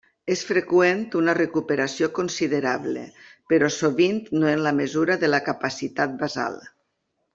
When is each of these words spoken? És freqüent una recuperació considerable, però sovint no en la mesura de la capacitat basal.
És 0.35 0.39
freqüent 0.51 1.01
una 1.19 1.35
recuperació 1.39 2.09
considerable, 2.19 3.03
però 3.53 3.69
sovint 3.77 4.19
no 4.39 4.51
en 4.55 4.65
la 4.69 4.73
mesura 4.79 5.19
de 5.25 5.31
la 5.31 5.43
capacitat 5.51 6.17
basal. 6.25 6.59